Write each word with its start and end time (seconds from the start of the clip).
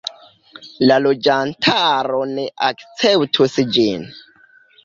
La 0.91 0.95
loĝantaro 1.07 2.23
ne 2.33 2.47
akceptus 2.71 3.63
ĝin. 3.77 4.11